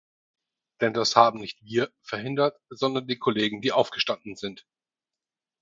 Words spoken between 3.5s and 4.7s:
die aufgestanden sind.